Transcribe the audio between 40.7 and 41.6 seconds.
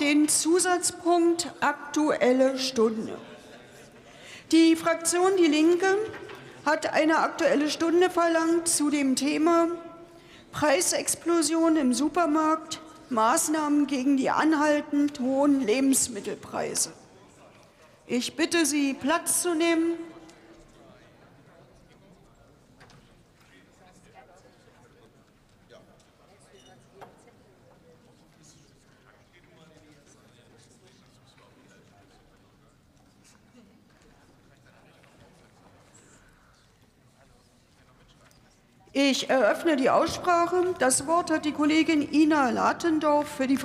Das Wort hat die